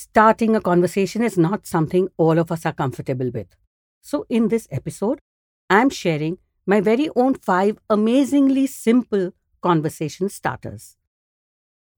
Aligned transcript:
starting 0.00 0.56
a 0.56 0.60
conversation 0.60 1.22
is 1.22 1.36
not 1.36 1.66
something 1.66 2.08
all 2.16 2.38
of 2.38 2.50
us 2.50 2.64
are 2.64 2.72
comfortable 2.72 3.30
with. 3.32 3.48
So, 4.00 4.24
in 4.30 4.48
this 4.48 4.66
episode, 4.70 5.20
I'm 5.68 5.90
sharing 5.90 6.38
my 6.66 6.80
very 6.80 7.10
own 7.14 7.34
five 7.34 7.78
amazingly 7.90 8.66
simple 8.66 9.32
conversation 9.60 10.30
starters. 10.30 10.96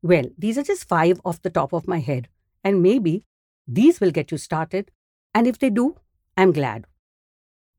Well, 0.03 0.25
these 0.37 0.59
are 0.59 0.65
just 0.65 0.89
five 0.89 1.21
off 1.25 1.43
the 1.43 1.51
top 1.51 1.73
of 1.73 1.87
my 1.87 2.01
head, 2.01 2.29
and 2.65 2.83
maybe 2.83 3.25
these 3.69 4.01
will 4.01 4.11
get 4.11 4.33
you 4.33 4.39
started. 4.39 4.91
And 5.33 5.47
if 5.47 5.61
they 5.61 5.71
do, 5.71 5.95
I'm 6.37 6.53
glad. 6.53 6.87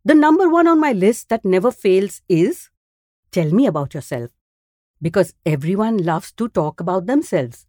The 0.06 0.16
number 0.16 0.50
one 0.50 0.68
on 0.68 0.80
my 0.80 0.94
list 0.94 1.30
that 1.30 1.44
never 1.44 1.72
fails 1.72 2.22
is 2.30 2.70
tell 3.32 3.52
me 3.52 3.66
about 3.66 3.94
yourself. 3.94 4.32
Because 5.02 5.34
everyone 5.46 5.98
loves 5.98 6.32
to 6.34 6.48
talk 6.48 6.80
about 6.80 7.08
themselves. 7.08 7.68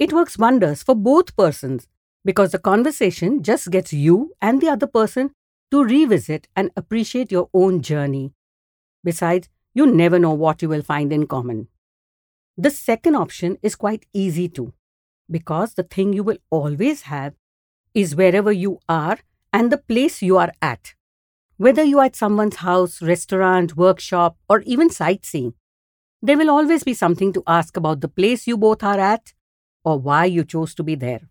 It 0.00 0.14
works 0.14 0.38
wonders 0.38 0.82
for 0.82 0.94
both 0.94 1.36
persons 1.36 1.86
because 2.24 2.52
the 2.52 2.58
conversation 2.58 3.42
just 3.42 3.70
gets 3.70 3.92
you 3.92 4.32
and 4.40 4.58
the 4.58 4.70
other 4.70 4.86
person 4.86 5.32
to 5.70 5.84
revisit 5.84 6.48
and 6.56 6.70
appreciate 6.74 7.30
your 7.30 7.50
own 7.52 7.82
journey. 7.82 8.32
Besides, 9.04 9.50
you 9.74 9.86
never 9.86 10.18
know 10.18 10.32
what 10.32 10.62
you 10.62 10.70
will 10.70 10.82
find 10.82 11.12
in 11.12 11.26
common. 11.26 11.68
The 12.56 12.70
second 12.70 13.14
option 13.14 13.58
is 13.62 13.76
quite 13.76 14.06
easy 14.14 14.48
too, 14.48 14.72
because 15.30 15.74
the 15.74 15.82
thing 15.82 16.14
you 16.14 16.24
will 16.24 16.38
always 16.48 17.02
have 17.02 17.34
is 17.92 18.16
wherever 18.16 18.50
you 18.50 18.80
are 18.88 19.18
and 19.52 19.70
the 19.70 19.78
place 19.78 20.22
you 20.22 20.38
are 20.38 20.52
at. 20.62 20.94
Whether 21.58 21.84
you 21.84 21.98
are 21.98 22.06
at 22.06 22.16
someone's 22.16 22.56
house, 22.56 23.02
restaurant, 23.02 23.76
workshop, 23.76 24.38
or 24.48 24.62
even 24.62 24.88
sightseeing, 24.88 25.52
there 26.22 26.38
will 26.38 26.48
always 26.48 26.84
be 26.84 26.94
something 26.94 27.34
to 27.34 27.42
ask 27.46 27.76
about 27.76 28.00
the 28.00 28.08
place 28.08 28.46
you 28.46 28.56
both 28.56 28.82
are 28.82 28.98
at 28.98 29.34
or 29.84 29.98
why 29.98 30.24
you 30.24 30.44
chose 30.44 30.74
to 30.74 30.82
be 30.82 30.94
there. 30.94 31.22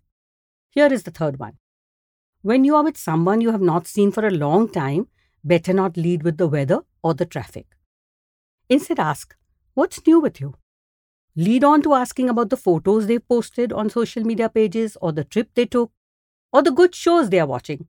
Here 0.69 0.91
is 0.91 1.03
the 1.03 1.11
third 1.11 1.39
one. 1.39 1.57
When 2.41 2.63
you 2.63 2.75
are 2.75 2.83
with 2.83 2.97
someone 2.97 3.41
you 3.41 3.51
have 3.51 3.61
not 3.61 3.87
seen 3.87 4.11
for 4.11 4.25
a 4.25 4.31
long 4.31 4.69
time, 4.69 5.07
better 5.43 5.73
not 5.73 5.97
lead 5.97 6.23
with 6.23 6.37
the 6.37 6.47
weather 6.47 6.81
or 7.03 7.13
the 7.13 7.25
traffic. 7.25 7.67
Instead, 8.69 8.99
ask, 8.99 9.35
What's 9.73 10.05
new 10.05 10.19
with 10.19 10.41
you? 10.41 10.55
Lead 11.35 11.63
on 11.63 11.81
to 11.83 11.93
asking 11.93 12.29
about 12.29 12.49
the 12.49 12.57
photos 12.57 13.07
they've 13.07 13.27
posted 13.27 13.71
on 13.71 13.89
social 13.89 14.23
media 14.23 14.49
pages 14.49 14.97
or 15.01 15.11
the 15.11 15.23
trip 15.23 15.49
they 15.55 15.65
took 15.65 15.91
or 16.51 16.61
the 16.61 16.71
good 16.71 16.93
shows 16.93 17.29
they 17.29 17.39
are 17.39 17.47
watching. 17.47 17.87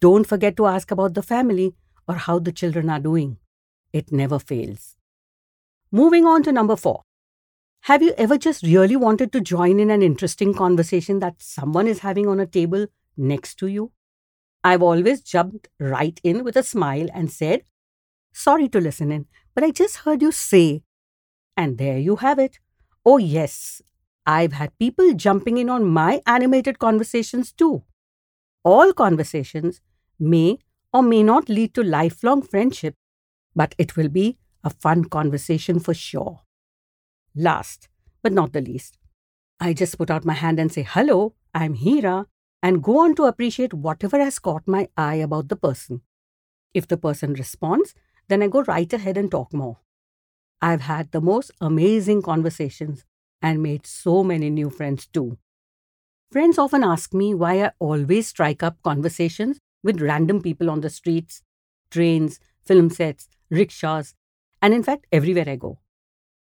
Don't 0.00 0.26
forget 0.26 0.56
to 0.56 0.66
ask 0.66 0.90
about 0.90 1.14
the 1.14 1.22
family 1.22 1.74
or 2.06 2.14
how 2.14 2.38
the 2.38 2.52
children 2.52 2.88
are 2.88 3.00
doing. 3.00 3.38
It 3.92 4.12
never 4.12 4.38
fails. 4.38 4.96
Moving 5.90 6.24
on 6.24 6.42
to 6.44 6.52
number 6.52 6.76
four. 6.76 7.02
Have 7.82 8.02
you 8.02 8.12
ever 8.18 8.36
just 8.38 8.62
really 8.62 8.96
wanted 8.96 9.32
to 9.32 9.40
join 9.40 9.80
in 9.80 9.90
an 9.90 10.02
interesting 10.02 10.54
conversation 10.54 11.18
that 11.20 11.42
someone 11.42 11.86
is 11.86 12.00
having 12.00 12.28
on 12.28 12.38
a 12.38 12.46
table 12.46 12.86
next 13.16 13.56
to 13.56 13.66
you? 13.66 13.92
I've 14.62 14.82
always 14.82 15.22
jumped 15.22 15.68
right 15.78 16.20
in 16.22 16.44
with 16.44 16.56
a 16.56 16.62
smile 16.62 17.08
and 17.14 17.30
said, 17.30 17.62
Sorry 18.32 18.68
to 18.68 18.80
listen 18.80 19.10
in, 19.10 19.26
but 19.54 19.64
I 19.64 19.70
just 19.70 19.98
heard 19.98 20.22
you 20.22 20.32
say. 20.32 20.82
And 21.56 21.78
there 21.78 21.98
you 21.98 22.16
have 22.16 22.38
it. 22.38 22.60
Oh, 23.04 23.18
yes, 23.18 23.82
I've 24.26 24.52
had 24.52 24.78
people 24.78 25.14
jumping 25.14 25.58
in 25.58 25.70
on 25.70 25.86
my 25.86 26.22
animated 26.26 26.78
conversations 26.78 27.52
too. 27.52 27.82
All 28.64 28.92
conversations 28.92 29.80
may 30.18 30.58
or 30.92 31.02
may 31.02 31.22
not 31.22 31.48
lead 31.48 31.74
to 31.74 31.82
lifelong 31.82 32.42
friendship, 32.42 32.94
but 33.56 33.74
it 33.78 33.96
will 33.96 34.08
be 34.08 34.38
a 34.64 34.70
fun 34.70 35.06
conversation 35.06 35.80
for 35.80 35.94
sure. 35.94 36.40
Last 37.34 37.88
but 38.22 38.32
not 38.32 38.52
the 38.52 38.60
least, 38.60 38.98
I 39.60 39.72
just 39.72 39.98
put 39.98 40.10
out 40.10 40.24
my 40.24 40.34
hand 40.34 40.58
and 40.58 40.72
say, 40.72 40.82
Hello, 40.82 41.34
I'm 41.54 41.74
Hira, 41.74 42.26
and 42.62 42.82
go 42.82 42.98
on 42.98 43.14
to 43.16 43.24
appreciate 43.24 43.72
whatever 43.72 44.18
has 44.18 44.38
caught 44.38 44.66
my 44.66 44.88
eye 44.96 45.16
about 45.16 45.48
the 45.48 45.56
person. 45.56 46.02
If 46.74 46.86
the 46.86 46.96
person 46.96 47.34
responds, 47.34 47.94
then 48.28 48.42
I 48.42 48.48
go 48.48 48.62
right 48.62 48.92
ahead 48.92 49.16
and 49.16 49.30
talk 49.30 49.52
more. 49.52 49.78
I've 50.62 50.82
had 50.82 51.10
the 51.10 51.20
most 51.20 51.50
amazing 51.60 52.22
conversations 52.22 53.04
and 53.42 53.62
made 53.62 53.86
so 53.86 54.22
many 54.22 54.50
new 54.50 54.70
friends 54.70 55.06
too. 55.06 55.38
Friends 56.30 56.58
often 56.58 56.84
ask 56.84 57.12
me 57.14 57.34
why 57.34 57.64
I 57.64 57.72
always 57.78 58.28
strike 58.28 58.62
up 58.62 58.82
conversations 58.82 59.58
with 59.82 60.00
random 60.00 60.42
people 60.42 60.70
on 60.70 60.80
the 60.80 60.90
streets, 60.90 61.42
trains, 61.90 62.38
film 62.64 62.90
sets, 62.90 63.28
rickshaws, 63.50 64.14
and 64.62 64.74
in 64.74 64.82
fact, 64.82 65.06
everywhere 65.10 65.48
I 65.48 65.56
go. 65.56 65.78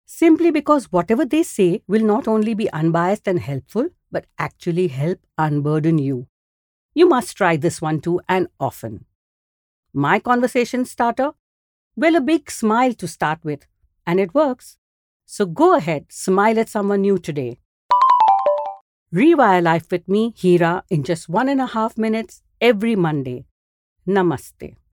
Simply 0.07 0.51
because 0.51 0.91
whatever 0.91 1.25
they 1.25 1.43
say 1.43 1.83
will 1.87 2.03
not 2.03 2.27
only 2.27 2.55
be 2.55 2.71
unbiased 2.71 3.27
and 3.27 3.39
helpful, 3.39 3.89
but 4.11 4.25
actually 4.39 4.87
help 4.87 5.19
unburden 5.37 5.99
you. 5.99 6.27
You 6.95 7.09
must 7.09 7.37
try 7.37 7.57
this 7.57 7.81
one 7.81 8.01
too 8.01 8.21
and 8.27 8.47
often. 8.59 9.05
My 9.93 10.19
conversation 10.19 10.85
starter 10.85 11.33
well, 11.97 12.15
a 12.15 12.21
big 12.21 12.49
smile 12.49 12.93
to 12.93 13.07
start 13.07 13.39
with, 13.43 13.67
and 14.05 14.19
it 14.19 14.33
works. 14.33 14.77
So 15.25 15.45
go 15.45 15.75
ahead, 15.75 16.05
smile 16.13 16.59
at 16.59 16.69
someone 16.69 17.01
new 17.01 17.17
today. 17.19 17.59
Rewire 19.13 19.61
life 19.61 19.91
with 19.91 20.07
me, 20.07 20.33
Hira, 20.37 20.85
in 20.89 21.03
just 21.03 21.27
one 21.27 21.49
and 21.49 21.59
a 21.59 21.67
half 21.67 21.97
minutes 21.97 22.41
every 22.61 22.95
Monday. 22.95 23.45
Namaste. 24.07 24.77